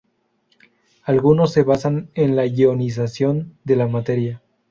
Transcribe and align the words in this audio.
Algunos 1.03 1.53
se 1.53 1.61
basan 1.61 2.09
en 2.15 2.35
la 2.35 2.47
ionización 2.47 3.55
de 3.65 3.75
la 3.75 3.85
materia. 3.87 4.41